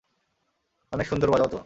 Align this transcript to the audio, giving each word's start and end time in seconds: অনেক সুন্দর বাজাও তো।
অনেক 0.93 1.05
সুন্দর 1.07 1.29
বাজাও 1.33 1.49
তো। 1.49 1.59